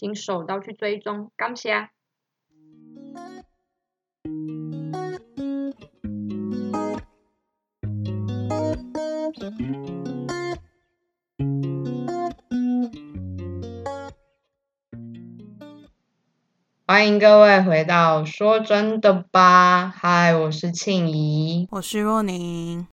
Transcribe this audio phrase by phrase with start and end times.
[0.00, 1.90] 请手刀去追踪，感谢。
[16.86, 22.86] 欢迎各位回到说真的吧，嗨，我是庆怡，我是若宁。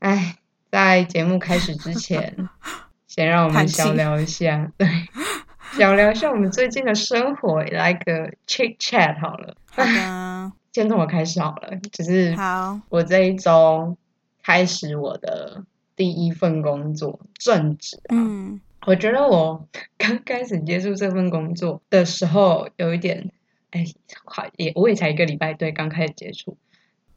[0.00, 0.38] 哎，
[0.72, 2.48] 在节目开始之前，
[3.06, 4.88] 先让我们小聊一下，对。
[5.78, 9.54] 聊聊一下我们最近的生活，来个 chit chat 好了。
[9.66, 11.76] 好的， 先从我开始好了。
[11.92, 13.94] 就是好，我这一周
[14.42, 15.64] 开始我的
[15.94, 18.00] 第一份工作，正职。
[18.08, 23.30] 嗯，我觉得我刚开始接触这份工作的时候，有一点，
[23.70, 23.84] 哎，
[24.24, 26.56] 快也我也才一个礼拜，对，刚开始接触，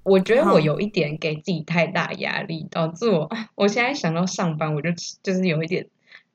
[0.04, 4.90] 我觉得我有一点给自己太大压力，导致我，我现在想到上班，我就
[5.24, 5.88] 就是有一点。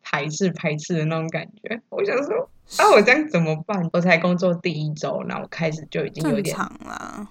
[0.04, 3.88] 排斥排斥的那种感觉，我想说啊，我这样怎么办？
[3.92, 7.28] 我才工作第一周，然后开始就已经有点长了。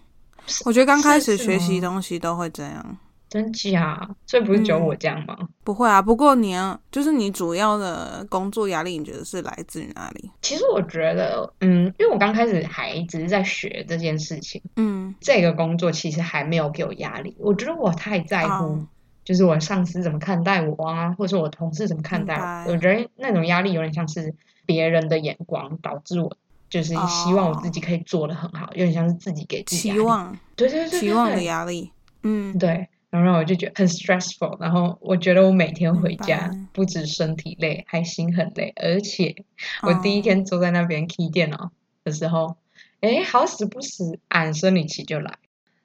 [0.66, 2.98] 我觉得刚开始学习东西都会这样，
[3.30, 4.10] 真假？
[4.28, 5.38] 所以不是只有我这样吗？
[5.64, 10.30] 不会啊，不过你要就是你主要的工作压力，你觉得是来自于哪里？
[10.42, 17.36] 其实我觉得，嗯，因为我刚开始还只是在学这件事情，嗯，这个工作其实还没有给我压力。
[17.40, 18.86] 我觉得我太在乎。
[19.24, 22.36] 就是我上司怎么看待我啊，或者是我同事怎么看待
[22.68, 22.74] 我？
[22.74, 24.34] 我觉得那种压力有点像是
[24.66, 26.38] 别人的眼光导致我，
[26.70, 31.92] 就是希望我自己可以做的很好，有点像是自己给自己期望，对对对，期望的压力，
[32.24, 32.88] 嗯，对。
[33.10, 39.36] 然后我就觉得很 stressful，然后我觉得我每天回家不止身体累，还心很累，而且
[39.84, 41.72] 我第一天坐在那边 key 电脑
[42.04, 42.58] 的时候，
[43.02, 45.32] 哎，好死不死，俺生理期就来。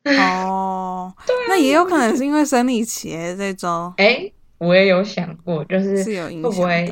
[0.09, 1.13] 哦，
[1.49, 3.93] 那也有可能是因为生理期这周。
[3.99, 6.91] 哎，我也有想过，就是会不会，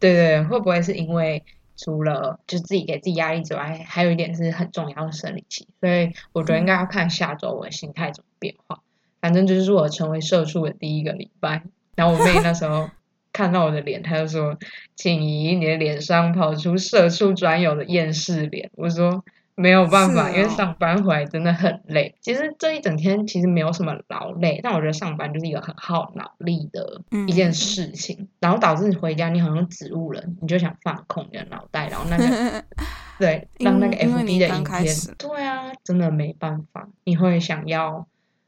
[0.00, 1.44] 对对，会不会是因为
[1.76, 8.80] 除了就自己给自己压力之外，还有一点是很重要的生理期，所以我觉得应该要看下周我的心态怎么变化。
[9.20, 11.62] 反正就是我成为社畜的第一个礼拜，
[11.94, 12.90] 然后我妹那时候
[13.32, 14.58] 看到我的脸，她就说
[14.96, 19.22] ：“请怡，你的脸上跑出社畜专有的厌世脸。”我说。
[19.60, 22.14] 没有办法，因为上班回来真的很累。
[22.20, 32.64] 其实这一整天其实没有什么劳累，但我觉得上班就是一个很耗脑力的一件事情，然后导致你回家你好像植物人，你就想放空你的脑袋，然后那个
[33.18, 38.06] 对让那个 FB 的影片，对啊，真的没办法，你会想要，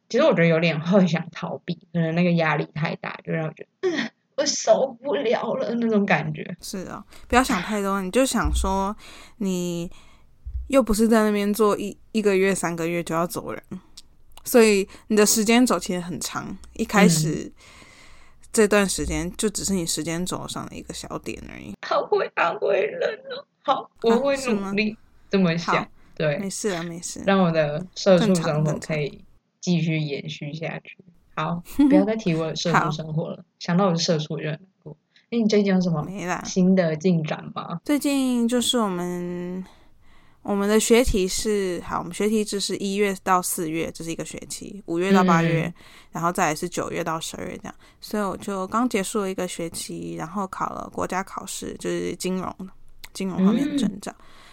[0.09, 3.89] 其实我觉得有点会想逃避，可能那个压力太大，就让我觉得
[4.37, 6.57] 我受不了了那种感觉。
[6.61, 8.97] 是啊，不要想太多，你就想说
[9.39, 9.91] 你。
[10.71, 13.61] 又不是在那边做一一个月、三个月就要走人，
[14.45, 16.57] 所以你的时间轴其实很长。
[16.75, 17.51] 一开始
[18.53, 21.75] 这段时间就只是你时间轴上的一个小点而已。
[21.85, 24.97] 好会安慰人哦，好，我会努力
[25.29, 25.85] 这么想。
[26.15, 29.25] 对，没事啊，没事，让我的社畜生活可以
[29.61, 30.99] 继续延续下去。
[31.35, 31.61] 好，
[31.91, 34.97] 不要再提我的社畜生活了，想到我的社畜就很难过。
[35.31, 36.07] 那你最近有什么
[36.45, 37.81] 新的进展吗？
[37.85, 39.65] 最近就是我们。
[40.43, 45.73] 我们的学题是好，我们学题制是一月到四月，这是一个学期；五月到八月，
[46.13, 47.75] 然后再来是九月到十二月这样。
[48.01, 52.57] 所以我就刚结束了一个学期，然后考了国家考试，就是金融
[53.13, 54.13] 金融方面的证照。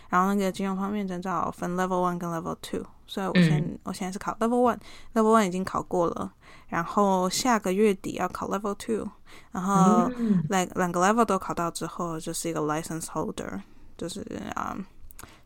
[0.09, 6.33] 然后那个金融方面证照分 Level One 跟 Level Two，所以我现我现在是考 Level One，Level One 已经考过了，
[6.67, 9.09] 然后下个月底要考 Level Two，
[9.51, 10.11] 然后
[10.49, 13.61] 两两个 Level 都考到之后，就是一个 License Holder，
[13.97, 14.19] 就是
[14.53, 14.77] 啊。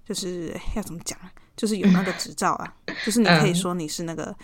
[0.08, 1.18] 就是要怎么讲？
[1.56, 2.74] 就是有那个执照啊，
[3.06, 4.36] 就是你可以说你是那个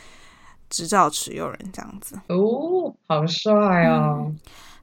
[0.69, 2.19] 执照持有人这样子。
[2.27, 4.31] 哦，好帅哦！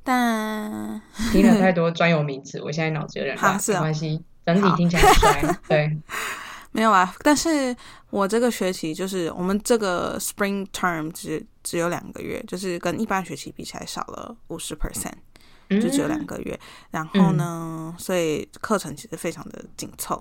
[0.03, 1.01] 但
[1.31, 3.55] 听了太 多专有名词，我现在脑子有点乱。
[3.69, 5.59] 没关系，整体听起来帅。
[5.69, 5.97] 对，
[6.73, 7.15] 没有啊。
[7.23, 7.75] 但是
[8.11, 15.13] 我这个学期就是我们这个 spring term 只只有两个月，就是跟一般学期比起来少了五十 percent，
[15.69, 16.59] 就只有两个月。
[16.91, 20.21] 然后呢，所以课程其实非常的紧凑。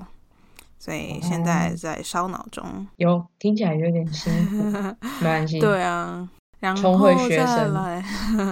[0.83, 4.55] 所以现在在烧脑中，有听起来有点辛苦，
[5.23, 5.57] 没关系。
[5.57, 6.27] 对啊，
[6.59, 8.03] 然后再来，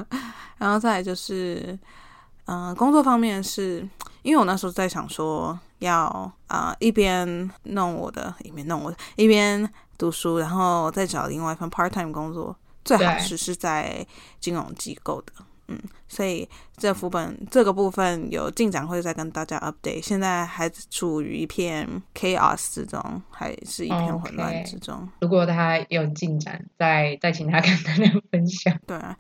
[0.58, 1.78] 然后再来就是，
[2.46, 3.86] 嗯，工作方面是
[4.22, 12.56] 因为我那时候在想说要啊、一边弄我的，一边弄我的，一边读书，然后再找另外一份 part time 工作，
[12.86, 14.08] 最好是是在
[14.40, 15.34] 金融机构的。
[15.72, 20.02] 嗯，所以这副本这个部分有进展会再跟大家 update。
[20.02, 25.08] 现在还处于一片 chaos 之中，还是一片混乱之中。
[25.22, 28.78] 如果他有进展，再再请他跟大家分享。
[28.86, 29.16] 对啊，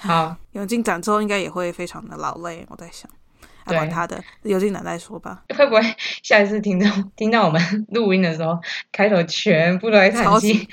[0.00, 2.66] 好， 有进展之后应该也会非常的劳累。
[2.68, 3.10] 我在想，
[3.64, 5.44] 啊，管他的，有进展再说吧。
[5.56, 5.80] 会不会
[6.22, 6.86] 下一次听到
[7.16, 8.58] 听到我们录音的时候，
[8.92, 10.68] 开头全部都在叹气超级？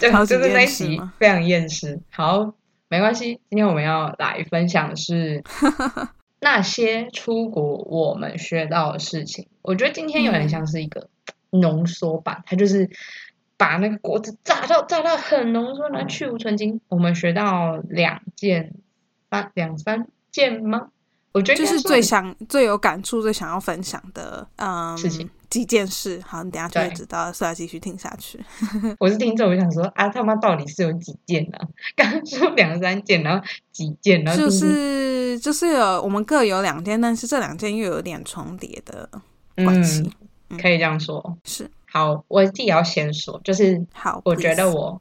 [0.00, 2.00] 对，超级就是那一集非常厌世。
[2.10, 2.54] 好，
[2.88, 5.42] 没关系，今天我们要来分享的是
[6.40, 9.48] 那些出国我们学到的事情。
[9.62, 11.08] 我觉得今天有点像是一个
[11.50, 12.88] 浓缩版，它就是
[13.56, 16.80] 把那个果子榨到榨到很浓缩，然后去无存精。
[16.88, 18.72] 我们学到两件、
[19.30, 20.88] 三两三件吗？
[21.32, 26.20] 我觉得就是最想、最有感触、最想要分享的，嗯，事情几件事。
[26.26, 28.38] 好，你等下就会知道，所以要继续听下去。
[28.98, 31.58] 我是听众，我就想说啊，他妈到底是有几件呢、
[31.96, 39.08] 刚刚说两三件，然后几件，然后就是就是有我们各有两件，但是这两件又有点重叠的
[39.56, 40.10] 关系。
[40.48, 41.38] 嗯，可以这样说。
[41.44, 45.00] 是好，我自己要先说，就是好，我觉得我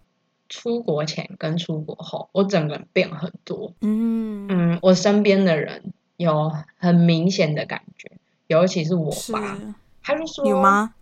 [0.49, 3.73] 出国前跟出国后，我整个人变很多。
[3.81, 8.09] 嗯嗯，我身边的人有很明显的感觉，
[8.47, 9.57] 尤其是我是爸，
[10.07, 10.61] 他就说有？
[10.61, 10.93] 吗？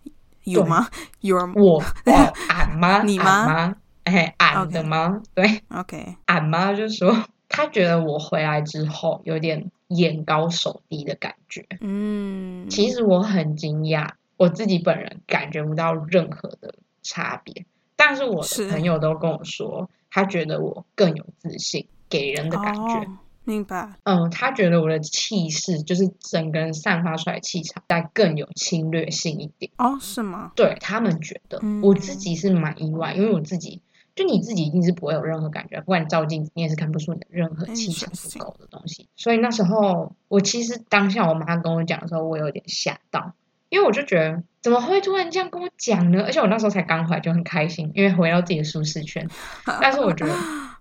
[0.44, 0.88] 有吗
[1.20, 11.66] ？Your 我哦， 俺妈，你妈俺妈，哎，俺的妈，对，OK，俺妈就说，她觉得我回来之后有点眼高手低的感觉。
[11.80, 17.66] 嗯，其实我很惊讶，我自己本人感觉不到任何的差别，
[17.96, 23.08] 但是我的朋友都跟我说，他觉得我更有自信，给人的感觉。
[23.46, 23.94] 哦、明白。
[24.02, 29.70] 嗯，他觉得我的气势就是整个人散发出来的气场，再更有侵略性一点。
[29.78, 30.52] 哦，是吗？
[30.56, 33.80] 对他们觉得，嗯我自己是蛮意外，因为我自己
[34.14, 39.08] 就你自己一定是不会有任何感觉，不管你照镜子，你也是看不出你的任何气场不够的东西。
[39.16, 43.32] 所以那时候，我其实当下我妈跟我讲的时候，我有点吓到，
[43.68, 46.22] 因为我就觉得怎么会突然这样跟我讲呢？
[46.24, 49.28] 而且我那时候才刚回来就很开心，因为回到自己的舒适圈。
[49.80, 50.32] 但是我觉得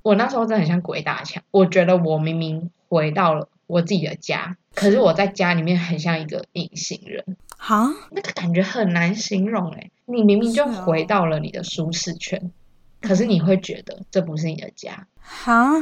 [0.06, 7.26] 我那时候真的很像鬼打墙，我觉得我明明回到了我自己的家，可是我在家里面很像一个隐形人。
[7.58, 12.52] 哈，那个感觉很难形容哎、你明明就回到了你的舒适圈，
[13.02, 15.08] 可是你会觉得这不是你的家。
[15.20, 15.74] 哈，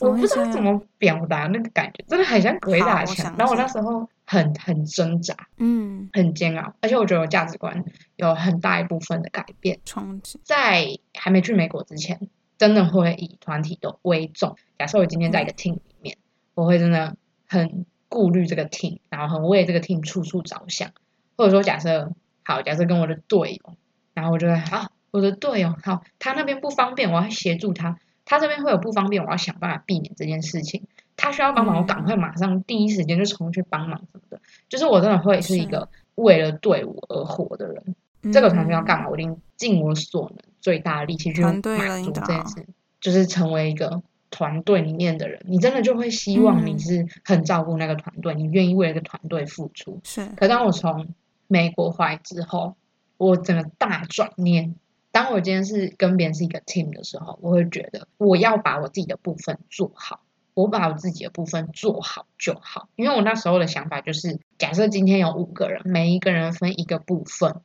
[0.00, 0.26] 我不？
[0.26, 3.32] 知道怎么表达那个感觉，真的很像鬼打墙。
[3.38, 7.84] 然后我那时候很很挣扎，嗯，很煎熬，而且我觉得我价值观
[8.16, 9.78] 有很大一部分的改变。
[9.84, 10.40] 冲击。
[10.42, 12.18] 在还没去美国之前，
[12.58, 14.56] 真的会以团体的为重。
[14.78, 16.16] 假设我今天在一个 team 里面，
[16.54, 17.16] 我会真的
[17.46, 20.90] 很顾虑这个 team，然后很为这个 team 处处着想。
[21.36, 22.12] 或者说，假设
[22.44, 23.74] 好，假设跟我的队友，
[24.14, 30.84] 然后我就会好，我的队友好，他那边不方便，我要协助他；他这边会有不方便，我要想办法避免这件事情。
[31.16, 34.40] 他需要帮忙，我赶快马上第一时间就冲去帮忙什么的。
[34.68, 37.96] 就是我真的会是一个为了队伍而活的人。
[38.32, 39.04] 这个团队要干嘛？
[39.04, 42.66] 嘛，我一定尽我所能最大的力气去满足这件事，
[42.98, 45.42] 就是成为一个团队里面的人。
[45.46, 50.00] 你真的就会希望你嗯是很照顾那个团队，你愿意为了这个团队付出。
[50.02, 51.14] 是可当我从
[51.48, 52.76] 美国回来之后，
[53.18, 54.74] 我整个大转念。
[55.12, 60.22] 当我今天是跟别人是一个 team 的时候，我会觉得我要把我自己的部分做好，
[60.54, 62.88] 我把我自己的部分做好就好。
[62.96, 67.60] 因为我那时候的想法就是，假设今天有五个人，每一个人分一个部分，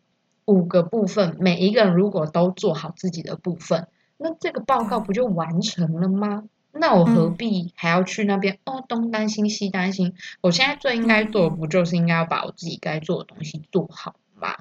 [0.50, 3.88] 五个部分，每一个人如果都做好自己的部分，
[4.18, 6.44] 那这个报告不就完成了吗？
[6.72, 10.14] 那我何嗯必还要去那边、哦东担心西担心？
[10.42, 14.56] 我现在最应该做不就是应该要把我自己该做的东西做好吗？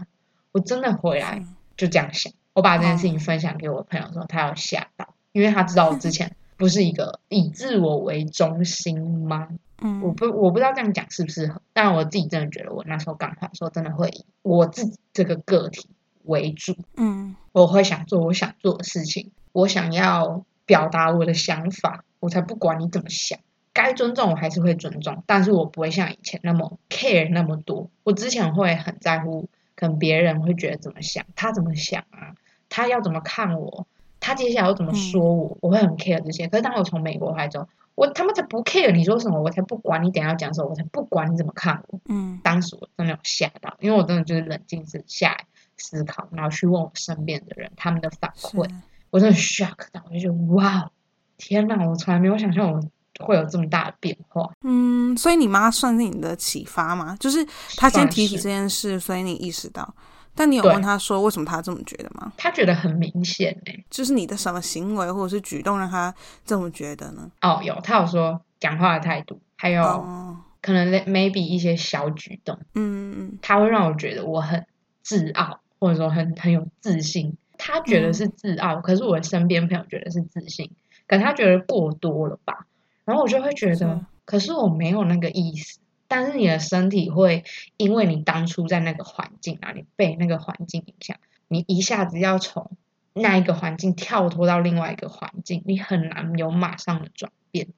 [0.52, 1.45] 我真的回来
[1.76, 2.33] 就这样想。
[2.54, 9.48] 我把这件事情哦分享给我朋友的时候，他要吓到，因为他知道我之前不是一个以自我为中心吗？
[9.80, 15.88] 嗯我嗯不我不知道这样讲是不适合，但我自己真的觉得我那时候刚回来的时候，真的会以我自己这个个体
[16.24, 23.38] 为主，嗯我会想做我想做的事情，我想要表达我的想法，我才不管你怎么想。
[23.72, 27.88] 该尊重我还是会尊重，但是我不会像以前那么 care 那么多。
[28.02, 32.34] 我之前会很在乎，可能别人会觉得怎么想，他怎么想啊，
[32.68, 33.86] 他要怎么看我，
[34.28, 36.47] 他接下来要怎么说我，我会很 care 这些。
[36.49, 41.99] 可是当我从美国回来之后，我他妈才不 care 你说什么，我才不管你等下要讲什么，我才不管你怎么看我。
[42.08, 45.44] 嗯当时我真的有吓到，因为我真的就是冷静之下来
[45.76, 48.68] 思考，然后去问我身边的人他们的反馈，
[49.11, 50.90] 我真的 shock 到，我就觉得哇，
[51.37, 51.88] 天哪！
[51.88, 52.80] 我从来没有想象我
[53.25, 54.50] 会有这么大的变化。
[54.62, 57.16] 嗯，所以你妈算是你的启发吗？
[57.18, 57.44] 就是
[57.76, 59.94] 她先提起这件事，所以你意识到。
[60.38, 62.33] 但你有对问他说为什么他这么觉得吗？
[62.37, 66.14] 他觉得很明显哎、就是你的什么行为或者是举动让他
[66.47, 67.28] 这么觉得呢？
[67.42, 74.64] 哦，有他有说讲话的态度，还有哦，可能 maybe 一些小举动，嗯嗯他会让我觉得我很
[75.02, 77.37] 自傲，或者说很很有自信。
[77.61, 80.71] 他觉得是自傲，可是我身边朋友觉得是自信，
[81.09, 82.66] 可能他觉得过多了吧。
[83.04, 85.80] 然后我就会觉是得，可是我没有那个意思。
[86.08, 87.44] 但是你的身体会
[87.76, 92.70] 因为你当初在那个环境啊，你被那个环境影响，你一下子要从
[93.12, 97.68] 那一个环境跳脱到另外一个环境，你很难有马上的转变。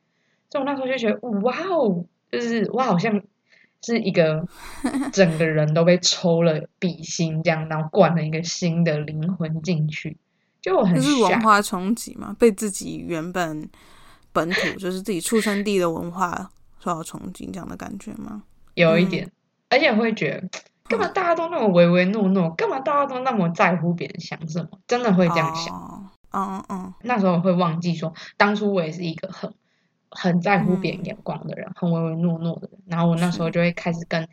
[0.48, 3.22] 所以我那时候就觉得，哇哦，就是我好像
[3.82, 4.46] 是一个
[5.12, 10.16] 整个人都被抽了笔芯，这样，然后灌了一个新的灵魂进去，
[10.60, 12.36] 就我很这是文化冲击嘛？
[12.38, 13.68] 被自己原本
[14.32, 18.28] 本土就是自己出生地的文化受到冲击，这样的感觉吗？
[18.32, 18.42] 嗯
[18.74, 19.30] 有一点，
[19.68, 20.48] 而且会觉得。
[20.88, 22.50] 干嘛大家都那么唯唯诺诺？
[22.50, 24.80] 干嘛大家都那么在乎别人想什么？
[24.88, 25.72] 真的会这样想。
[25.74, 29.52] 哦，嗯嗯那时候会忘记说，当初我也是一个很
[30.10, 32.80] 很在乎别人嗯眼光的人，很唯唯诺诺的人。
[32.86, 34.26] 然后我那时候就会开始跟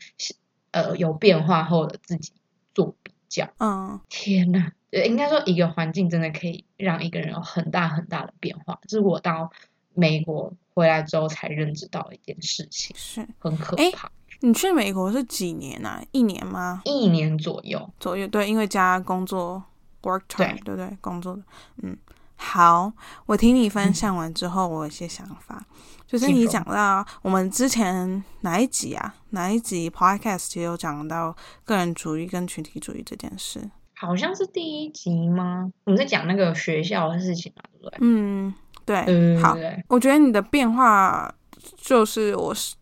[0.71, 2.31] 呃有变化后的自己
[2.73, 3.47] 做比较。
[3.59, 9.51] 嗯天呐，呃应该说一个环境真的可以让一个人有很大很大的变化，就是我到
[9.93, 13.27] 美国回来之后才认知到一件事情，是。
[13.39, 14.11] 很可怕。
[14.41, 15.99] 你去美国是几年啊？
[16.11, 16.83] 一年吗？
[16.85, 18.27] 一年左右，左右？
[18.27, 19.63] 对，因为加工作
[20.03, 20.97] work term，对对不对？
[21.01, 21.41] 工作的，
[21.81, 21.97] 嗯。
[22.35, 22.93] 好，
[23.25, 25.65] 我听你分嗯享完之后，我有一些想法，
[26.05, 29.15] 就是你讲到我们之前哪一集啊？
[29.31, 33.71] 哪一集 podcast 也有讲到个人主义跟群体主义这件事。
[33.95, 35.71] 好像是第一集吗？
[35.85, 37.97] 我们在讲那个学校的事情嘛，对不对？
[38.01, 38.53] 嗯，
[38.87, 39.55] 对，对好
[39.89, 41.29] 我觉得你的变化
[41.75, 42.73] 就是我是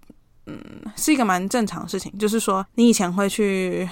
[0.45, 0.55] 嗯
[0.95, 3.89] 是一个蛮正常的事情，就是说你以前会去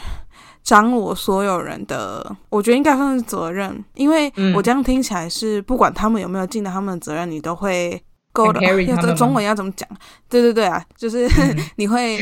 [0.62, 8.00] 掌握所有人的，我觉得应该算是责任，因为嗯我这样听起来是不管他们有没有尽到他们的责任，你都会
[8.32, 8.60] 勾的。
[8.62, 9.90] carry 他们吗要这中文要怎么讲？
[10.30, 12.20] 对对对啊，就是嗯 你会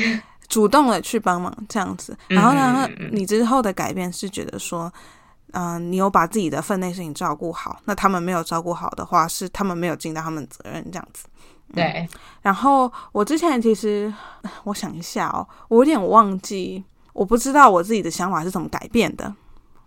[0.48, 4.90] 主动的去帮忙这样子，然后呢你之后的改变是觉得说。
[5.53, 11.25] 嗯、你有把自己的分内事情照顾好，那他们没有照顾好的话，是他们没有尽到他们的责任这样子。
[11.74, 12.08] 对，
[12.41, 14.13] 然后我之前其实
[14.65, 19.34] 我想一下哦，我有点忘记，我不知道我自己的想法是怎么改变的，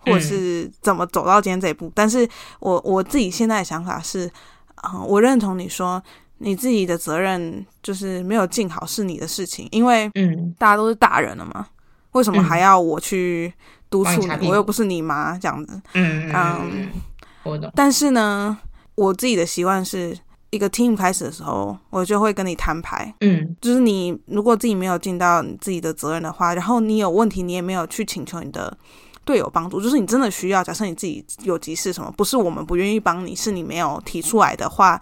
[0.00, 1.92] 或者是怎么走到今天这一步。
[1.94, 2.26] 但是
[2.60, 4.26] 我我自己现在的想法是，
[4.82, 6.02] 嗯、我认同你说
[6.38, 11.66] 你自己的责任就是没有尽好是你的事情，因为嗯，大家都是大人了嘛，
[12.12, 13.52] 为什么嗯还要我去
[13.94, 14.48] 督促你？
[14.48, 15.80] 我又不是你妈这样子。
[15.92, 16.90] 嗯嗯
[17.74, 18.58] 但是呢，
[18.96, 20.18] 我自己的习惯是
[20.50, 23.14] 一个 team 开始的时候，我就会跟你摊牌。
[23.20, 28.76] 嗯就是你如果自己没有尽到你自己的责任的话，然后你有问题，你也没有去请求你的
[29.24, 35.00] 队友帮助，就是你真的需要，假设你自己有急事什么，不是我们不愿意帮你，是你没有提出来的话，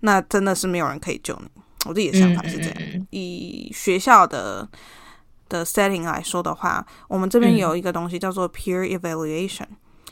[0.00, 1.48] 那真的是没有人可以救你。
[1.86, 2.74] 我自己的想法是这样。
[2.78, 4.68] 嗯嗯以学校的
[5.48, 7.56] 的 setting 来说的话，我们这边嗯。
[7.56, 9.66] 有一个东西叫做 peer evaluation，、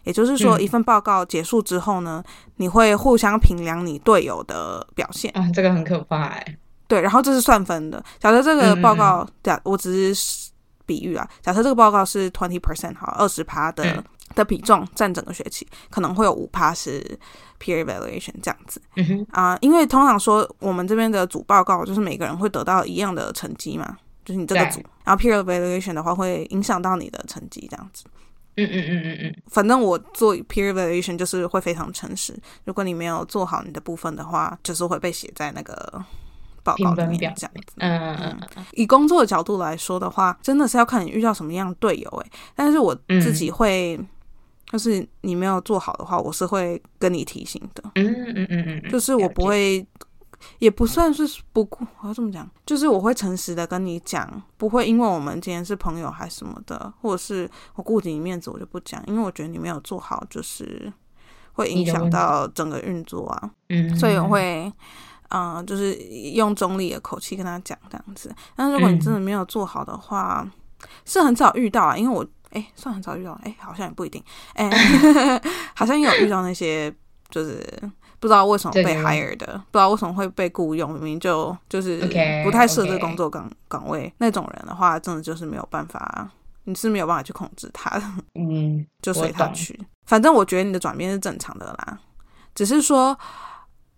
[0.05, 0.63] 也就是说，嗯。
[0.63, 2.23] 一份报告结束之后呢，
[2.57, 5.31] 你会互相评量你队友的表现。
[5.35, 8.03] 啊，这个很可怕哎，对，然后这是算分的。
[8.19, 10.51] 假设这个报告，假我只是
[10.87, 14.05] 比喻啊，假设这个报告是 twenty percent 好，二十趴的、嗯。
[14.35, 17.03] 的比重占整个学期，可能会有五趴是
[17.61, 18.81] peer evaluation 这样子
[19.33, 28.05] 啊、因为通常说我们这边的主报告就是每个人会得到一样的成绩嘛，就是你这个组，然后 peer evaluation 的话会影响到你的成绩这样子。
[28.57, 35.75] 嗯嗯嗯嗯嗯，反正我做 peer evaluation 就是会非常诚实，如果你没有做好你的部分的话，就是会被写在那个
[36.63, 37.73] 报告里面这样子。
[37.79, 42.31] 嗯嗯嗯嗯以工作的角度来说的话，真的是要看你遇到什么样的队友诶。
[42.55, 43.99] 但是我自己会，
[44.67, 49.85] 就是你没有做好的话，我是会跟你提醒的，嗯嗯嗯嗯嗯，就是我不会。
[50.59, 60.93] 也不算是不顾，我要这么讲，就是我会诚实的跟你讲，不会因为我们今天是朋友还是什么的，或者是我顾及你面子，我就不讲，因为我觉得你没有做好，就是
[61.53, 63.51] 会影响到整个运作啊。
[63.69, 64.73] 嗯，所以我会，
[65.31, 65.95] 嗯、就是
[66.35, 68.35] 用中立的口气跟他讲这样子。
[68.55, 70.49] 但是如果你真的没有做好的话，
[71.05, 74.23] 是很少遇到啊，因为我哎、算很少遇到，哎、好像也不一定，
[74.55, 74.69] 哎、
[75.75, 76.95] 好像也有遇到那些
[77.31, 77.65] 就是。
[78.23, 81.99] 不知道为什么被 hire 的，不知道为什么会被雇佣，明明就就是
[82.45, 86.31] 不太适合工作岗岗位那种人的话，真的就是没有办法，
[86.63, 88.05] 你是没有办法去控制他的。
[88.37, 89.77] 嗯， 就随他去。
[90.07, 91.99] 反正我觉得你的转变是正常的啦，
[92.55, 93.19] 只是说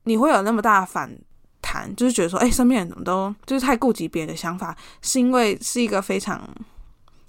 [0.05, 1.15] 你会有那么大的反
[1.61, 6.41] 弹，就是觉得说，哎，身边人怎么都就是太顾及别人的想法，是因为是一个非常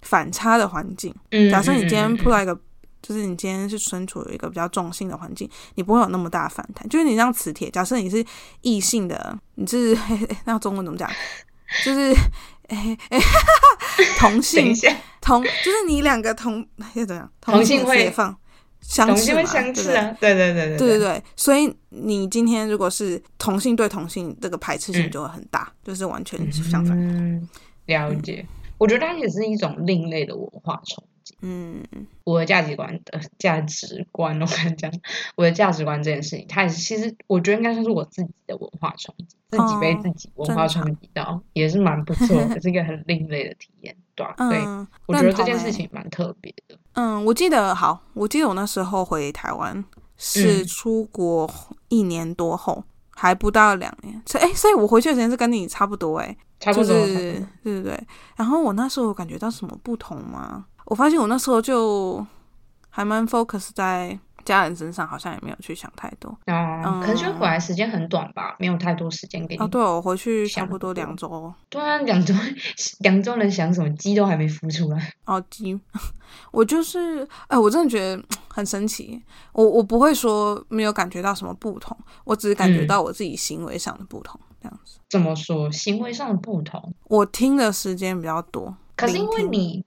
[0.02, 1.14] 反差的环境。
[1.32, 2.58] 嗯假设你今天嗯碰到一个，
[3.08, 6.90] 就是你今天是身处于一个比较中性的环境，你不会有那么大的反弹。
[6.90, 8.26] 就是你像磁铁，假设你是
[8.62, 9.96] 异性的，你是
[10.46, 11.08] 那中文怎么讲？
[11.84, 12.12] 就是
[12.70, 13.20] 哎哎，
[14.18, 14.74] 同性，
[15.22, 17.32] 同，就是你两个同要怎样？
[17.40, 18.36] 同性会放
[18.82, 19.46] 相同性会？
[19.46, 26.98] 相斥啊，对对对对对对对，所以你今天如果是同性对同性，这个排斥性嗯就会很大，就是完全相反。
[26.98, 27.48] 嗯，
[27.86, 28.44] 了解。
[28.80, 31.15] 我觉得它也是一种另类的文化冲击。
[31.48, 34.92] 嗯我的价值观的价值观，我跟你讲，
[35.36, 46.75] 我的价值观这件事情，它也是其实我觉得应该算是我自己的文化冲击，自己被哦自己文化冲击到，也是蛮不错的， 是一个很另类的体验，对吧、对，嗯，我觉得这件事情蛮特别的。
[46.94, 49.86] 嗯，我记得好，我记得我那时候回台湾
[50.18, 51.48] 是嗯出国
[51.90, 58.08] 一年多后，还不到两年，所以哎，所以我回去的时间是跟你差不多哎，差不多，就是差不多对对对。
[58.36, 60.66] 然后我那时候感觉到什么不同吗？
[60.86, 62.25] 我发现我那时候就
[62.89, 66.30] 还蛮 focus 在家人身上，好像也没有去想太多。
[66.46, 69.63] 哦，可是就嗯回来时间很短吧，没有太多时间给你。
[69.63, 71.51] 哦，对，我回去差不多两周。
[71.70, 72.34] 对啊，两周
[73.00, 73.89] 两周能想什么？
[73.96, 75.12] 鸡都还没孵出来。
[75.25, 75.80] 哦，鸡，
[76.51, 79.20] 我就是，哎、我真的觉得很神奇。
[79.54, 85.00] 我我不会说没有感觉到什么不同，我只是感觉嗯到我自己行为上的不同，这样子。
[85.10, 85.72] 怎么说？
[85.72, 86.94] 行为上的不同。
[87.06, 89.84] 我听的时间比较多，可是因为你，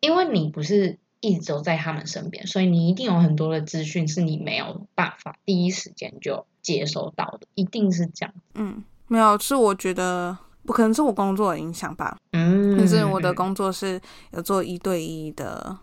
[0.00, 8.34] 因为你不是一直都在他们身边，所以你一定有很多的资讯是你没有办法第一时间就接收到的，一定是这样。
[8.54, 12.16] 嗯，没有，是我觉得不可能是我工作的影响吧。
[12.32, 14.00] 嗯，可是我的工作是
[14.32, 15.76] 有做一对一的，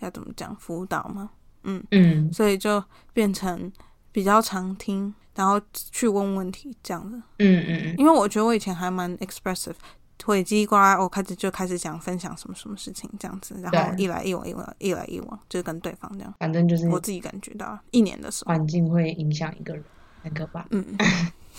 [0.00, 1.30] 要怎么讲辅导嘛，
[1.62, 3.70] 嗯嗯所以就变成
[4.10, 7.16] 比较常听，然后去问问题这样子。
[7.38, 9.76] 嗯嗯嗯，因为我觉得我以前还蛮 expressive，
[10.24, 16.34] 会叽里呱啦，我开始就开始讲分享什么什么事情这样子，然后一来一往，一往一来一往，就是跟对方这样。
[16.38, 19.84] 反正就是我自己感觉到一年的时候，环境会影响一个人，
[20.22, 20.84] 很可怕，嗯，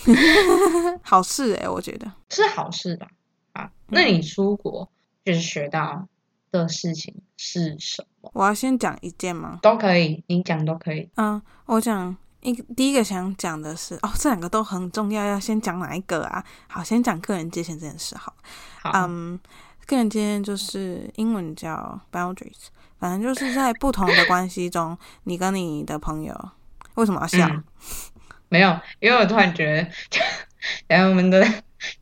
[1.02, 3.06] 好事诶、我觉得，是好事吧？
[3.52, 4.88] 啊，那你出国
[5.24, 6.06] 就是学到
[6.50, 8.30] 的事情是什么？
[8.34, 9.58] 我要先讲一件吗？
[9.62, 11.08] 都可以，你讲都可以。
[11.16, 16.44] 嗯，我讲一第一个想讲的是，哦，这两个都很重要，要先讲哪一个啊？
[16.68, 18.32] 好，先讲个人界限这件事好。
[18.82, 19.40] 好，嗯，
[19.86, 22.66] 个人界限就是英文叫 boundaries，
[23.00, 26.50] 反正就是在不同的关系中，你跟你的朋友
[26.94, 27.48] 为什么要笑？
[27.48, 27.64] 嗯
[28.50, 29.88] 没有，因为我突然觉得，
[30.86, 31.44] 然后我们的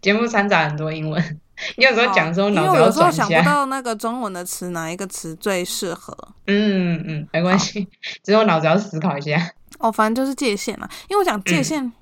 [0.02, 1.40] 节目掺杂很多英文，
[1.76, 3.10] 你有时候讲的时候脑子要为有时候。
[3.10, 6.14] 想不到那个中文的词哪一个词最适合。
[6.48, 7.88] 嗯嗯，没关系，
[8.22, 9.54] 只有脑子要思考一下。
[9.78, 10.88] 哦，反正就是界限啦。
[11.08, 11.92] 因为我讲界嗯限，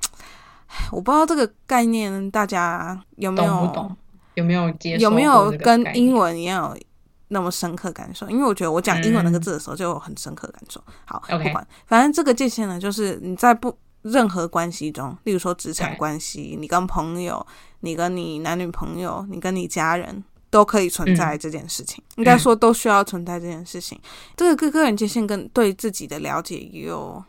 [0.93, 3.97] 我不知道这个概念大家有没有懂不懂
[4.35, 6.83] 有没有接有没有跟英文一样有
[7.29, 8.29] 那么深刻感受？
[8.31, 10.83] 因为我觉得我讲英文那个嗯字的时候就有很深刻感受。
[11.05, 17.47] 好不管，反正这个界限呢，就是你在不任何关系中，例如说职场关系，你跟朋友，
[17.81, 20.23] 你跟你男女朋友，你跟你家人。
[20.53, 23.97] 都可以存在这件事情，应该说都需要存在这件事情。
[24.37, 27.23] 这个个个人界限跟对自己的了解也有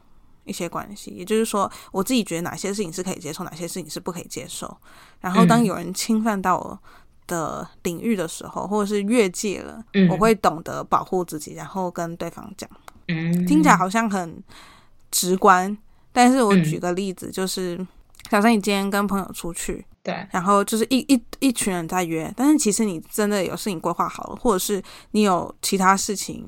[0.46, 1.12] 一些关系。
[1.12, 4.76] 也就是说，我自己觉得哪些事情是可以接受，哪些事情是不可以接受。
[5.20, 6.80] 然后，当嗯有人侵犯到我
[7.28, 12.70] 的领域的时候，或者是越界了，嗯我会懂得保护自己，然后跟对方讲。
[13.08, 14.44] 嗯，听起来好像很
[15.10, 15.78] 直观，
[16.12, 17.78] 但是我嗯举个例子，就是
[18.30, 26.46] 假设你今天跟朋友出去，对，然后就是一一一群人在约，但是其实你真的有事情规划好了，或者是你有其他事情，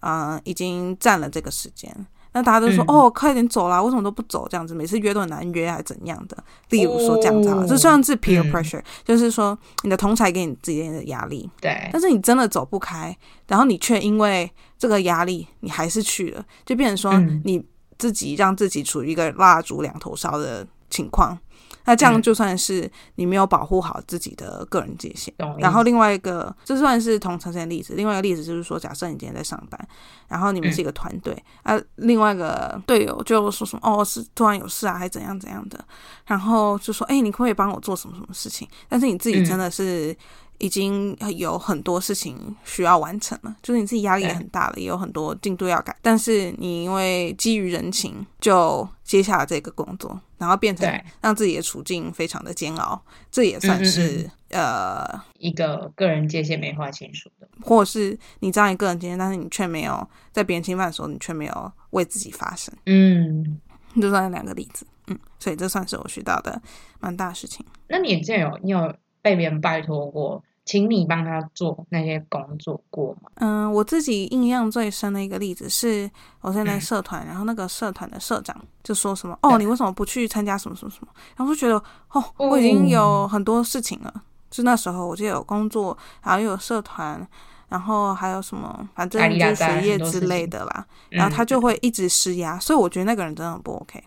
[0.00, 2.06] 呃，已经占了这个时间。
[2.36, 3.82] 那大家都说、嗯哦，快点走啦！
[3.82, 4.46] 为什么都不走？
[4.50, 6.36] 这样子，每次约都很难约，还是怎样的？
[6.68, 13.16] 例如说这样子啊，哦这算是 peer 嗯 pressure，、就是说你的同才给你之间的压力，对，但是你真的走不开，
[13.48, 17.64] 然后你却因为这个压力，你还是去了，就变成说嗯你
[17.96, 21.38] 自己让自己处于一个蜡烛两头烧的情况。
[21.86, 25.32] 那这样嗯就算是你没有保护好自己的个人界限。
[25.58, 27.94] 然后另外一个，这算是同层次的例子。
[27.94, 29.88] 另外一个例子就是说，假设你今天在上班，
[30.28, 35.82] 然后你们是一个团队，啊，另外一个队友就说什么哦，是突然有事啊，还怎样怎样的，
[36.26, 38.68] 然后就说，哎、你可不可以帮我做什么什么事情？
[38.88, 40.16] 但是你自己真的是
[40.58, 51.04] 已经有很多事情需要完成了，就是你自己压力也很大了，也有很多进度要赶，但是你因为基于人情，就接下了这个工作，然后变成对。
[51.20, 63.60] 让自己的处境非常的煎熬，这也算嗯嗯是、呃，一个个人界限没划清楚的，或者是你知道你个人界限，但是你却没有在别人侵犯的时候，你却没有为自己发声，嗯，
[64.00, 64.86] 就算两个例子。
[65.08, 66.60] 嗯，所以这算是我学到的
[66.98, 67.64] 蛮大的事情。
[67.86, 68.92] 那你之前有你有
[69.26, 73.28] 被别人拜托过，请你帮他做那些工作过吗？
[73.40, 76.08] 嗯，我自己印象最深的一个例子是，
[76.42, 81.74] 我在那社团，然后那个社团的社长就说什么：“哦，你为什么不去参加什么什么什么？”然后就觉得，
[82.12, 84.22] 哦，我已经有很多事情了。
[84.48, 87.26] 就那时候我就有工作，然后又有社团。
[87.68, 90.86] 然后还有什么，反正就学业之类的啦。
[91.10, 94.00] 然后他就会一直施压，所以我觉得那个人真的很不 OK。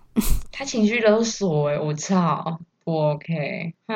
[0.50, 3.96] 他情绪勒索哎，我操，不 OK 啊！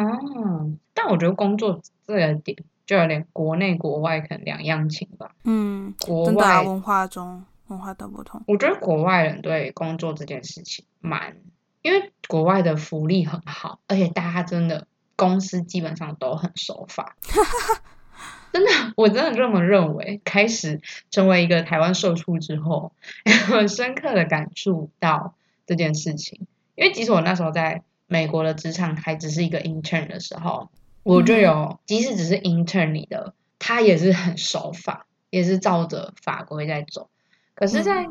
[0.93, 5.32] 但我觉得工作这个点就有点国内国外可能两样情吧。
[5.43, 8.41] 嗯，国外文化中文化都不同。
[8.47, 11.38] 我觉得国外人对工作这件事情蛮，
[11.82, 17.15] 因为国外的福利很好，而且大家真的公司基本上都很守法。
[18.53, 20.21] 真的，我真的这么认为。
[20.23, 20.79] 开始
[21.10, 22.93] 成为一个台湾社畜之后，
[23.47, 25.34] 很深刻的感触到
[25.65, 26.45] 这件事情。
[26.75, 27.82] 因为即使我那时候在
[28.13, 30.69] 美国的职场还只是一个 intern 的时候，
[31.02, 37.10] 我就有，即使只是 intern 里的，他也是很守法，也是照着法规在走。
[37.56, 38.08] 可是，在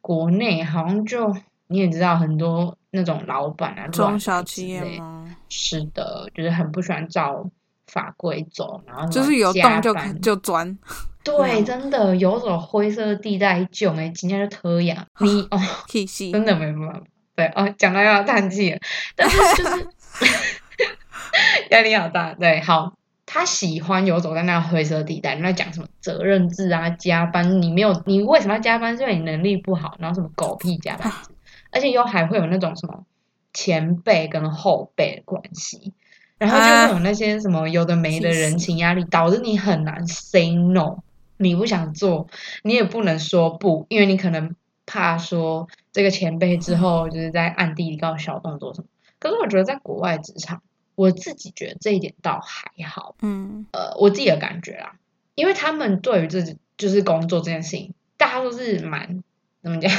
[0.00, 1.36] 国内好像就
[1.66, 5.36] 你也知道，很多那种老板啊，中小企业吗？
[5.50, 7.50] 是的，就是很不喜欢照。
[7.88, 10.78] 法规走，然后就是有洞就就钻，
[11.22, 15.60] 对， 真的有种灰色地带就没今天就特痒 你哦，
[16.32, 17.02] 真的没办法，
[17.34, 18.78] 对哦，讲到要叹气，
[19.16, 19.88] 但是就是
[21.70, 22.94] 压力好大，对，好，
[23.26, 28.96] 他喜欢游走在那个灰色地带，你在讲什么责任制啊，加班，你没有，你为什么要加班？
[28.96, 31.30] 是因为你能力不好，然后什么狗屁加班制，
[31.70, 33.04] 而且又还会有那种什么
[33.52, 35.92] 前辈跟后辈的关系。
[36.38, 40.96] 然后就会有那些什么有的没的人情压力，导致你很难 say no。
[41.36, 42.26] 你不想做，
[42.64, 44.56] 你也不能说不，因为你可能
[44.92, 48.88] 怕说这个前辈之后就是在暗地里搞小动作什么。
[49.18, 50.60] 可是我觉得在国外职场，
[50.94, 53.14] 我自己觉得这一点倒还好。
[53.22, 54.96] 嗯，呃，我自己的感觉啦，
[55.34, 56.42] 因为他们对于这
[56.76, 59.24] 就是工作这件事情，大家都是蛮
[59.62, 59.90] 怎么讲，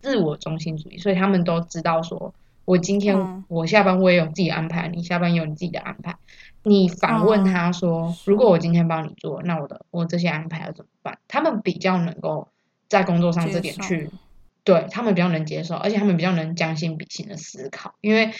[0.00, 2.32] 自我中心主义，所以他们都知道说。
[2.66, 6.14] 我今天我下班我也有自己安排，你下班有你自己的安排。
[6.62, 12.46] 你反问他说：“如果我今天帮你做，那我的我这些安排要怎么办？”他们比较能够
[12.86, 14.08] 在工作上这点去，
[14.64, 17.94] 对他们比较能接受，而且他们比较能将心比心的思考。
[18.00, 18.30] 因为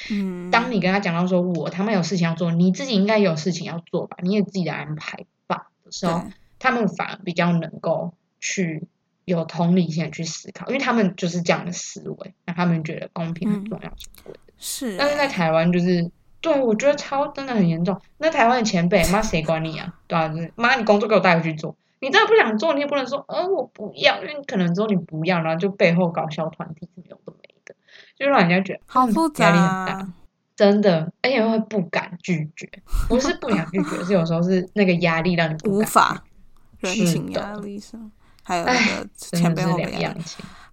[0.51, 6.25] 当你跟他讲到说我他们有事情要做，你自己应该有事情要做吧，你有自己的安排吧的时候，
[6.59, 8.87] 他们反而比较能够去。
[9.27, 13.93] 有同理心去思考，因为他们就是这样的思维，那他们觉得公平很重要，
[14.59, 14.97] 是。
[14.97, 18.01] 但是在台湾就是，对我觉得超真的很严重。
[18.19, 19.95] 那台湾的前辈，妈谁管你啊？
[20.09, 21.77] 对啊，就是妈，你工作给我带回去做。
[22.01, 27.75] 你真的不想做，你也不能说，呃，我不要，因为你可能之后你不要，然后就背后搞小团体，什么有的没的，
[28.17, 30.13] 就让人家觉得好复杂，压力很大。
[30.57, 32.69] 真的，而且会不敢拒绝，
[33.09, 36.23] 不是不想拒绝，是有时候是那个压力让你无法，
[36.81, 38.11] 人情压力上。
[38.43, 40.15] 还有那个前辈后辈啊，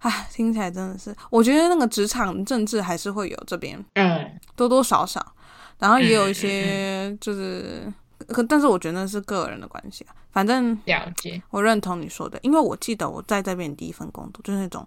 [0.00, 5.34] 唉，听起来真的是，我觉得那个职场政治还是会有这边，嗯，多多少少，
[5.78, 7.92] 然后也有一些就是，
[8.28, 14.86] 可但是我觉得那是个人的关系啊，反正了解，我认同你说的，因为我记得我在这边第一份工作就是那种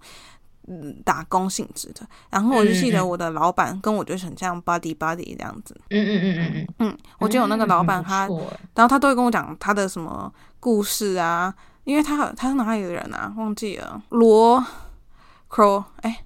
[0.67, 8.27] 嗯打工性质的，然后我就记得我的老板跟我就是很像 buddy buddy 这样子，嗯嗯嗯嗯嗯，嗯，我记得我那个老板他，
[8.75, 11.53] 然后他都会跟我讲他的什么故事啊。
[11.83, 13.33] 因为他他是哪里的人啊？
[13.37, 14.63] 忘记了，罗
[15.49, 16.23] ，cro 哎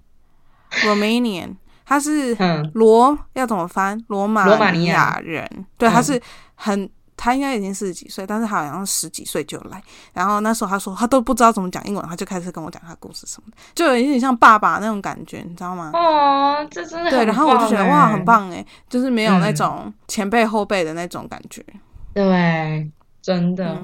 [0.84, 1.56] ，Romanian，
[1.88, 2.36] 他是
[2.74, 3.98] 罗要怎么翻？
[4.10, 6.22] 罗马尼亚人，对，他是
[6.56, 9.82] 很他应该已经四十几岁，但是他好像十几岁就来。
[10.14, 15.92] 然后那时候他说他都不知道怎么讲英文，他就开始跟我讲他故事什么的，就有点像爸爸那种感觉，你知道吗？
[15.94, 17.26] 哦，这真的对。
[17.26, 21.66] 然后我就觉得哇，很棒哎，就是没有那种前辈后辈的那种感觉。
[22.14, 23.82] 对，真的。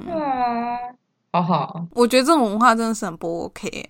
[1.34, 3.88] 好好，我觉得这种文化真的是很不 OK，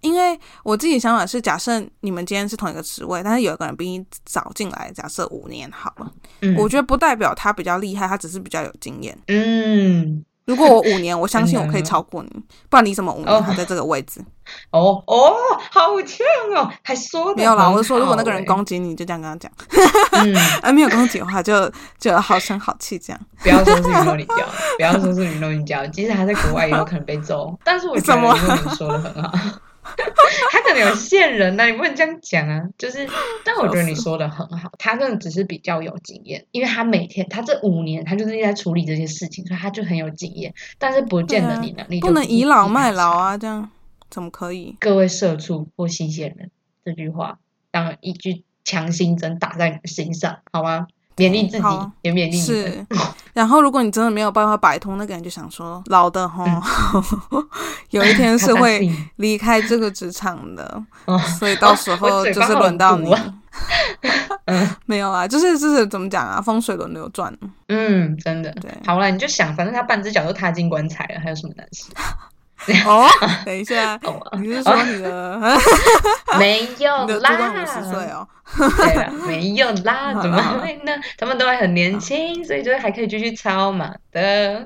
[0.00, 6.12] 因为我自己想法是，假设你们今天是同一个职位，但是有一个人比你早进来，假设五年好了，
[6.56, 9.18] 我觉得不代表他比较厉害，他只是比较有经验。
[9.26, 10.24] 嗯。
[10.46, 12.30] 如果我五年，我相信我可以超过你，
[12.68, 14.20] 不然你怎么五年还在这个位置？
[14.70, 15.34] 哦哦，
[15.70, 19.50] 好呛哦，还说没有啦，我是说，如果那个人攻击你，就这样跟他讲。
[20.12, 23.20] 嗯， 啊，没有攻击的话，就就好声好气这样。
[23.42, 24.36] 不要说是云龙你教，
[24.76, 27.58] 不要说是云龙你教，即使他在国外也有可能被揍。
[27.64, 29.32] 但是我觉得你说的很好。
[30.50, 32.62] 他可能有线人呐，你不能这样讲啊。
[32.78, 33.08] 就是，
[33.44, 40.54] 但我觉得你说的很好，他真的只是比较有经验，因为他每天他这五年他就是在处理这些事情，所以他就很有经验。
[40.78, 43.70] 但是不见得你能力不能倚老卖老啊，这样
[44.10, 44.76] 怎么可以？
[44.80, 46.50] 各位社畜或新鲜人，
[46.84, 47.38] 这句话
[47.70, 50.86] 当一句强心针打在你的心上，好吗？
[51.16, 51.64] 勉励自己，
[52.02, 52.44] 也勉励你们。
[52.46, 52.86] 是，
[53.32, 56.44] 然后如果你真的没有办法摆脱那个人，就想说老的吼，
[57.90, 63.14] 有一天是会 离开这个职场的，哦所以到时候就是轮到你。
[64.86, 67.32] 没有啊，就是就是怎么讲啊，风水轮流转。
[67.68, 68.50] 嗯，真的。
[68.60, 71.84] 对好了，你就想，反正他半只脚都踏进棺材了，还有什么难事？
[72.86, 73.06] 哦，
[73.44, 75.40] 等一下，哦，你是说你的
[76.38, 78.26] 没有啦，十岁哦？
[78.76, 80.92] 对了，没有啦， 怎么会呢？
[81.18, 84.64] 他们都还很年轻，所以就还可以继续抄嘛的。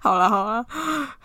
[0.00, 0.64] 好了好了，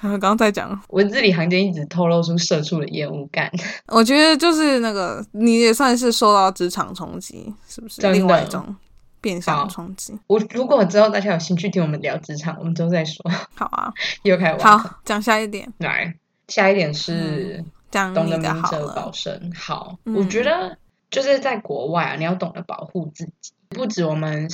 [0.01, 3.51] 刚刚在讲，文字里行间一直透露出社畜的厌恶感，
[3.87, 8.01] 我觉得就是那个你也算是受到职场冲击，是不是？
[8.11, 8.75] 另外一种
[9.21, 10.17] 变相冲击。
[10.27, 13.23] 我如果之后大家有兴趣听我们聊职场，我们之后再说。
[13.55, 16.13] 好啊， 又开始挖坑好，讲下一点，来，
[16.47, 19.11] 下一点是懂得明哲保。
[19.11, 19.51] 身。
[19.55, 20.77] 好，嗯我觉得
[21.09, 23.53] 就是在国外啊，你要懂得保护自己。
[23.69, 24.49] 不止我们，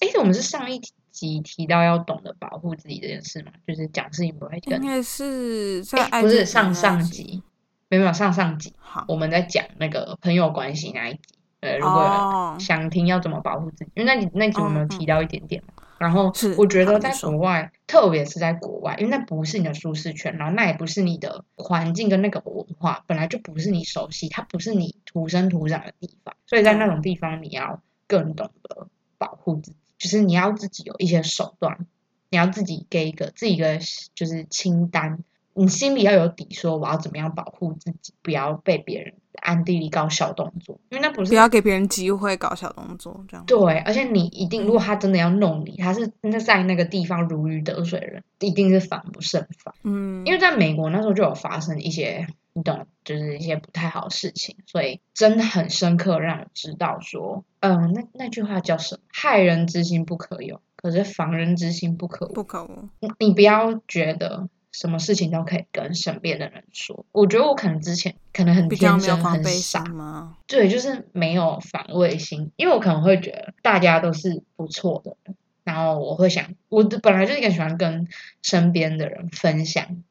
[0.00, 0.80] 哎，我们是上一
[1.10, 7.42] 集提到要懂得保护自己这件事嘛，就是讲事情不会跟应，该是在哎，不是上上集，
[7.88, 11.20] 没有上上集，好我们在讲那个朋友关系那一集。
[11.62, 15.84] 呃，如果想听要怎么保护自己，因为那你那集我们有嗯提到一点点嘛。
[15.98, 31.86] 然后是我觉得在国外，特别是在国外，因为那不是你的舒适圈，然后那也不是你的环境跟那个文化，本来就不是你熟悉，它不是你土生土长的地方，所以在那种地方你要更懂得保护自己，就是你要自己有一些手段，
[32.30, 33.78] 你要自己给一个自己一个
[34.16, 35.22] 就是清单，
[35.54, 43.44] 你心里要有底，说我要怎么样保护自己，不要被别人暗地里搞小动作，因为那不是不要给别人机会搞小动作，这样。
[43.46, 49.74] 对，而且你一定，如果他真的要弄你，他是那在那个地方如鱼得水的人，一定是防不胜防。
[49.82, 59.02] 嗯，因为在美国那时候就有发生一些，你懂，就是一些不太好的事情，所以真的很深刻让我知道说，嗯、那那句话叫什么？
[59.12, 62.32] 害人之心不可有，可是防人之心不可无。
[62.32, 62.88] 不可无。
[63.00, 67.04] 你你不要觉得什么事情都可以跟身边的人说。
[67.12, 70.38] 我觉得我可能之前可能很天真、很傻，吗？
[70.46, 78.08] 对，就是没有防卫心，因为我可能会觉得大家都是不错的人，然后我会想，我的本来就是一个喜欢跟
[78.42, 80.02] 身边的人分享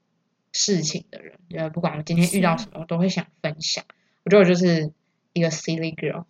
[0.54, 3.84] 事情的人，呃，不管我今天遇到什么，我都会想分享。
[4.24, 4.92] 我觉得我就是
[5.34, 6.26] 一个 silly girl，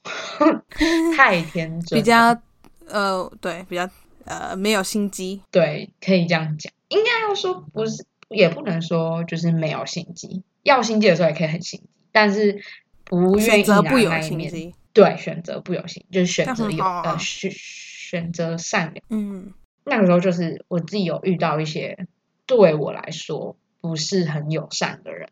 [1.18, 2.40] 太天 真，比较
[2.88, 3.90] 呃，对，比较
[4.26, 5.42] 呃没有心机。
[5.52, 6.72] 对，可以这样讲。
[6.88, 12.62] 应该要说不是，也不能说就是没有心机，要心机的时候也可以很心机，但是
[13.04, 14.50] 不愿意拿择不有那一面。
[14.50, 19.06] 心机，对，选择不有心，就是选择有、啊呃选选择善良。
[19.10, 19.54] 嗯，
[19.86, 22.08] 那个时候就是我自己有遇到一些
[22.46, 25.30] 对我来说不是很友善的人，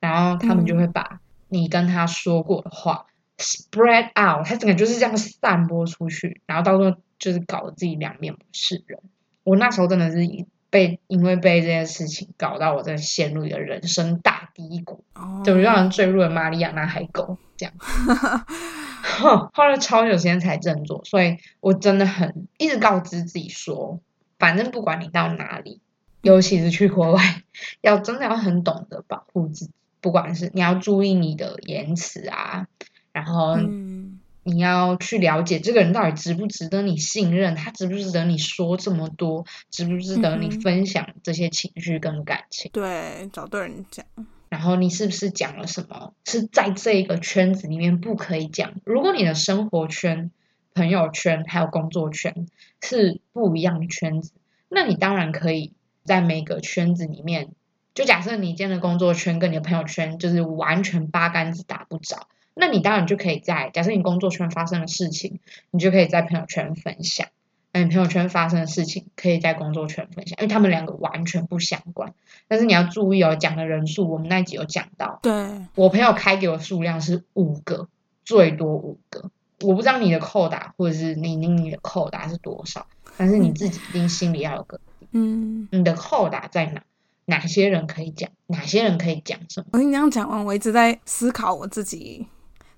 [0.00, 3.06] 然后他们就嗯会把你跟他说过的话
[3.38, 8.98] spread out，他整个就是这样散播出去，然后到时候就是搞得自己两面不是人。
[9.44, 17.74] 我那时候真的是一被因为被这件事情搞到我真的陷入一个人生大低谷，哦，就让人坠入了马里亚纳海沟这样。
[19.52, 24.00] 花了超久时间才振作，所以我真的很一直告知自己说，
[24.38, 25.82] 反正不管你到哪里，
[26.22, 27.42] 尤其是去国外，
[27.82, 32.66] 要真的要很懂得保护自己，不管是你要注意你的言辞啊，
[33.12, 33.91] 然后嗯，
[34.44, 42.70] 你要去了解这个人到底值不值得你信任，他值不值得你说这么多，值不值得你分享这些情绪跟感情。
[42.72, 44.04] 对，找对人讲，
[44.48, 48.74] 然后你是不是讲了什么是在这个圈子里面不可以讲？
[48.84, 50.30] 如果你的生活圈、
[50.74, 52.46] 朋友圈还有工作圈
[52.82, 54.32] 是不一样的圈子，
[54.68, 55.72] 那你当然可以
[56.04, 57.50] 在每个圈子里面，
[57.94, 67.28] 就假设你今天的工作圈跟你的朋友圈就是完全八竿子打不着，那你当然就可以在假设你工作圈发生的事情，你就可以在朋友圈分享。
[67.74, 72.12] 那你朋友圈发生的事情，可以在工作圈分享，因为他们两个完全不相关。
[72.46, 75.32] 但是你要注意哦，讲的人数，我们那一集有讲到，对，
[75.74, 77.88] 我朋友开给我数量是五个，
[78.24, 79.30] 最多五个。
[79.62, 82.86] 我不知道你的扣打或者是你你你的扣打是多少，
[83.16, 84.78] 但是你自己一定心里要有个
[85.12, 86.82] 嗯，你的扣打在哪，
[87.24, 89.68] 哪些人可以讲，哪些人可以讲什么。
[89.72, 92.26] 我跟你这样讲完，我一直在思考我自己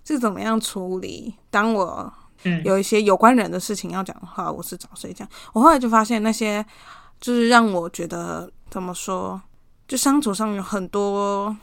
[0.04, 1.34] 是怎么样处理。
[1.50, 2.12] 当我
[2.44, 5.26] 嗯，有一些有关人的事情要讲的话，我是找谁讲？
[5.52, 6.64] 我后来就发现那些
[7.20, 9.40] 就是让我觉得怎么说，
[9.88, 11.56] 就相处上有很多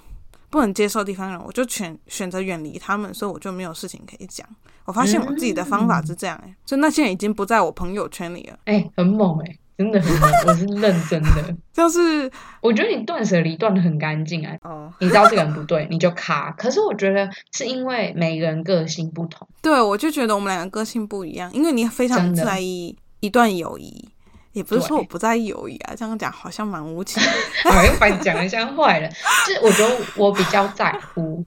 [0.49, 4.47] 不能接受的地方，我就选选择远离他们，所以我就没有事情可以讲。
[4.85, 8.57] 我发现我自己的方法是这样、欸，哎、就那些人已经不在我朋友圈里了。
[8.65, 11.55] 哎、很猛哎、真的很好，我是认真的。
[11.73, 12.29] 就是
[12.61, 16.51] 我觉得你断舍离断的很干净啊，哦，你知道这个人不对，你就卡。
[16.51, 24.09] 可是我觉得是因为每个人个性不同，对我就觉得我们两个个性不一样，因为你非常在意一段友谊，
[24.51, 27.29] 也不是说我不在意友谊啊，这样讲好像蛮无情的。
[27.71, 29.11] 好像把你讲的像坏人。
[29.47, 31.43] 就是我觉得我比较在乎，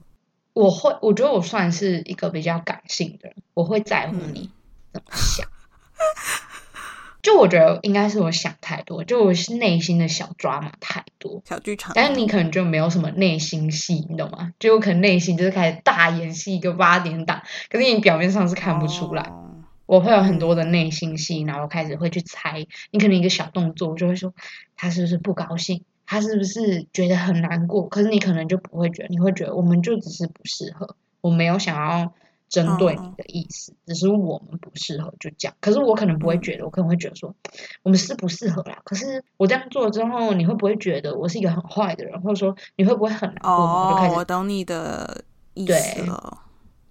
[0.53, 4.49] 我会，我觉得我算是一个比较感性的人，我会在乎你
[4.91, 5.47] 怎么想。
[7.25, 11.41] 就我觉得应该是我想太多，就我是内心的小抓马太多。
[11.43, 14.51] 小剧场，但是你可能就没有什么内心戏，你懂吗？
[14.59, 19.23] 就有可能内心就是开始大演戏，一个八点档，可是你表面上是看不出来。
[19.23, 19.53] 哦
[19.87, 24.33] 我会有很多的内心戏，然后开始会去猜，你可能一个小动作，我就会说
[24.75, 32.13] 他是不是不高兴，他是不是觉得很难过，可是你可能就不会觉得，你会觉得我们就只是不适合，我没有想要
[32.49, 35.55] 针对你的意思，只是我们不适合就这样。
[35.59, 37.35] 可是我可能不会觉得，我可能会觉得说
[37.83, 38.79] 我们是不适合啦。
[38.83, 43.51] 可是我这样做之后，你会不会觉得我是一个很坏的人，或者说你会不会很难过？
[43.51, 46.41] 我就开哦，始我懂你的意思了。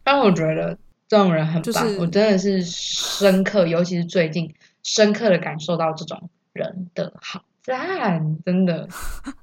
[0.02, 0.76] 但我觉得
[1.08, 8.86] 这种人很棒，就是我真的是深刻，尤其是最近深刻的感受到这种人的好赞，真的，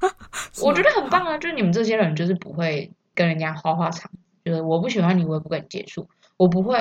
[0.61, 1.35] 我觉得很棒啊！
[1.39, 4.17] 就是你们这些人，就是不会跟人家花花肠子，
[4.51, 6.77] 就是我不喜欢你，我也不跟你接触，我不会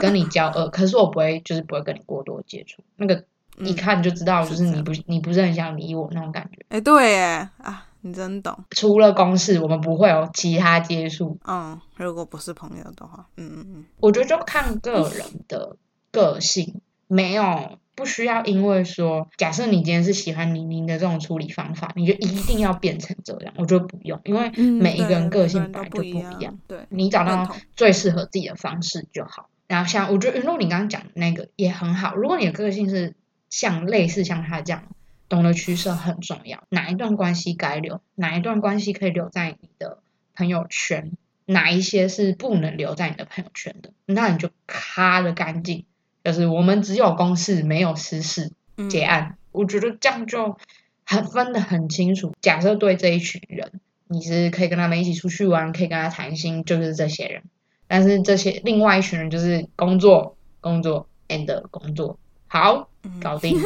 [0.00, 3.24] 跟你交恶，可是我不会，就是不会跟你过多接触，那个
[3.58, 6.64] 一嗯看就知道，就是你不你不是很想理我那种感觉。
[6.70, 8.56] 哎、对耶啊，你真懂。
[8.70, 15.76] 除了公事，我们不会有其他接触，嗯，如果不是朋友的话，嗯嗯嗯，我觉得就看个人的
[16.10, 23.52] 个性，没有不需要因为说，假设你今天是喜欢宁宁的这种处理方法，你就一定要变成这样。
[23.58, 26.58] 我觉得不用，因为嗯每一个人个性本来就不一一样，。
[26.66, 29.50] 对，你找到最适合自己的方式就好。
[29.66, 33.12] 然后像我觉得云露你刚刚讲的那个也很好，如果你的个性是
[33.50, 34.84] 像类似像他这样，
[35.28, 36.64] 懂得取舍很重要。
[36.70, 39.98] 哪一段关系该留，哪一段关系可以留在你的
[40.34, 41.12] 朋友圈，
[41.44, 45.84] 哪一些是不能留在你的朋友圈的，那你就咔的干净。
[46.24, 49.36] 就是我们只有公事没有私事，嗯结案。
[49.52, 50.56] 我觉得这样就
[51.04, 52.32] 很分得很清楚。
[52.40, 57.42] 假设对这一群人，你是可以跟他们一起出去玩，可以跟他谈心，就是这些人。
[57.88, 62.88] 但是这些另外一群人就是工作、工作 and 工作，好
[63.20, 63.58] 搞定。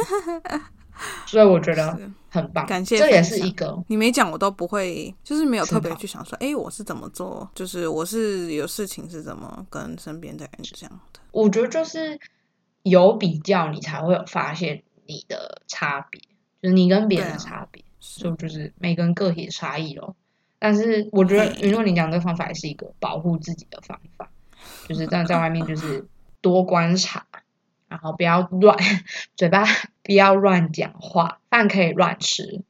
[1.27, 11.19] 所以我觉得很棒，感谢这也是一个你没讲，我都不会，就是没有特别去想说，哎、我是怎么做，就是我是有事情是怎么跟身边的人这样的。
[11.31, 12.17] 我觉得就是
[12.85, 16.21] 有比较，你才会有发现你的差别，
[16.61, 17.83] 就是你跟别人的差别。
[17.99, 20.15] 是就就是每个人个体的差异咯。
[20.59, 24.29] 但是我觉得嘿云若你讲这个方法也是一个保护自己的方法，
[24.87, 26.05] 就是真的在外面就是
[26.39, 27.25] 多观察，
[27.87, 28.77] 然后不要乱
[29.35, 29.65] 嘴巴
[30.03, 32.61] 不要乱讲话，饭可以乱吃，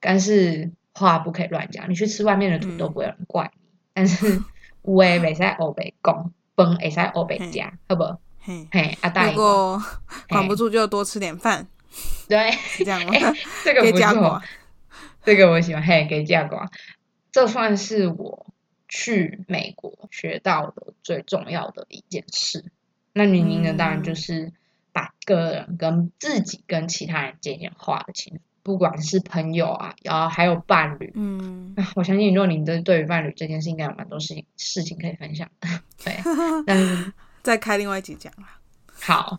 [0.00, 1.90] 但是话不可以乱讲。
[1.90, 3.60] 你去吃外面的土豆嗯不会有人怪你，
[3.92, 4.42] 但是
[4.82, 8.18] 有诶袂使黑白讲， 饭会使黑白食，好不好？
[8.48, 9.78] 嘿，嘿，阿大如果
[10.30, 11.66] 管不住就多吃点饭，
[12.26, 12.50] 对。
[12.52, 13.12] 是这样吗？
[13.62, 14.42] 这个不错
[15.22, 16.70] 这个我喜欢，嘿，给价瓜，
[17.30, 18.46] 这算是我
[18.88, 22.64] 去美国学到的最重要的一件事。
[23.12, 24.52] 那女宁呢，当然就嗯是
[24.92, 31.12] 把个人跟自己跟其他人间间划的清楚，不管是朋友啊，然后还有伴侣。
[31.14, 35.68] 嗯，啊我相信若你对对于伴侣这件事应该有蛮多事情事情可以分享的，
[36.02, 36.16] 对。
[36.66, 38.58] 但是再开另外一集讲啦，
[39.00, 39.38] 好，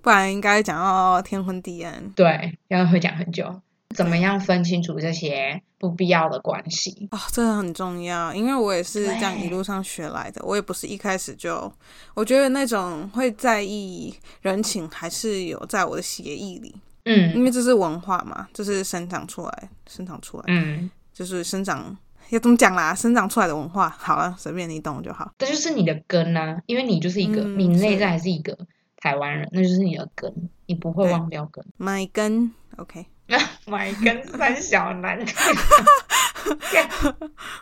[0.00, 2.02] 不然应该讲到天昏地暗。
[2.16, 3.60] 对，要会讲很久，
[3.94, 7.08] 怎么样分清楚这些不必要的关系？
[7.10, 10.40] 哦，这个很重要，因为我也是这样一路上学来的。
[10.44, 11.72] 我也不是一开始就，
[12.14, 20.90] 我觉得那种会在意人情，还是有在我的协议里，嗯因嗯为这是文化嘛，这是生长出来、生长出来，嗯。
[21.12, 21.94] 就是生长
[22.30, 22.94] 要怎么讲啦？
[22.94, 25.32] 生长出来的文化，好了，随便你懂就好。
[25.38, 28.56] 这就是你的根呐、因为你就是一个，嗯你内在还是一个
[28.96, 30.32] 台湾人，那就是你的根，
[30.66, 31.64] 你不会忘掉根。
[31.78, 35.24] My 根，OK，My 根三小男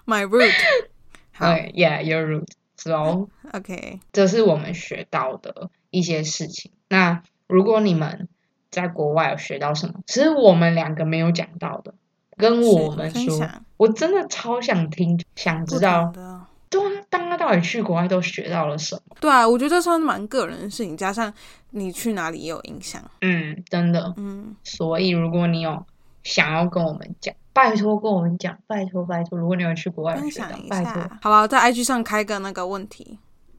[0.06, 0.52] ，my root，
[1.32, 2.48] 好对，Yeah，your root。
[2.76, 6.70] So，，OK，这是我们学到的一些事情。
[6.88, 8.28] 那如果你们
[8.70, 11.94] 在国外有学到什么，其实我们两个没有讲到的，
[12.38, 16.10] 跟我们说，我真的超想听，想知道。
[16.14, 19.16] 对啊，大家到底去国外都学到了什么？
[19.20, 21.32] 对啊，我觉得这算是蛮个人的事情，加上
[21.70, 23.02] 你去哪里也有影响。
[23.22, 24.12] 嗯，真的。
[24.16, 25.84] 嗯，所以如果你有
[26.22, 29.38] 想要跟我们讲，拜托跟我们讲，拜托拜托。
[29.38, 30.94] 如果你有去国外有分享，一拜托。
[30.94, 31.18] 下。
[31.22, 33.18] 好了，在 IG 上开个那个问题，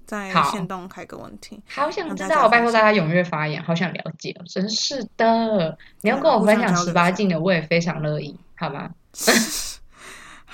[0.09, 1.61] 在好线动开个问题。
[1.67, 5.77] 好想让大家知道，拜托大家踊跃发言，好想了解哦，真是的。
[6.01, 8.89] 你要跟我分享十八禁的，我也非常乐意，好吗？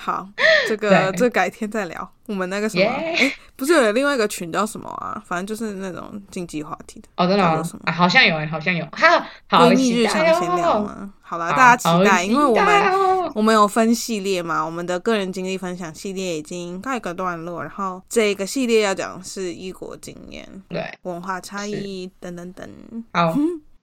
[0.06, 0.28] 好，
[0.68, 2.08] 这个对这改天再聊。
[2.26, 2.88] 我们那个什么，耶
[3.18, 5.20] 哎、不是有另外一个群叫什么啊？
[5.26, 7.08] 反正就是那种竞技话题的。
[7.16, 7.82] 哦，真的吗叫做什么？
[7.86, 10.80] 啊，好像有哎，好像有，哈，好闺蜜日常待闲聊哦。
[10.84, 11.12] 吗？
[11.20, 22.68] 好啦，好大家期待，因为我们哦我们有分系列嘛，我们的个人经历分享系列已经告一个段落，然后这个系列要讲的是异国经验、对，文化差异等等等。
[23.12, 23.36] 好，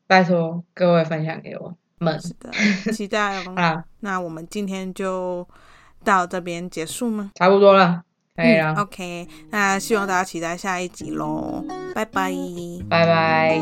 [0.08, 2.18] 拜托各位分享给我们。
[2.22, 2.52] 是的，
[2.94, 3.84] 期待哦。
[4.02, 5.48] 那我们今天就
[6.04, 7.32] 到这边结束吗？
[7.36, 8.04] 差不多了，
[8.36, 8.74] 可以了。
[8.76, 11.66] OK，那希望大家期待下一集喽。
[11.96, 12.32] 拜拜，
[12.90, 13.62] 拜拜。